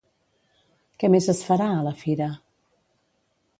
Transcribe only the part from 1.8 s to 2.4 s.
la fira?